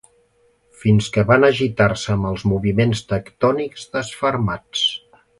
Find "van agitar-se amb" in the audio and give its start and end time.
1.31-2.29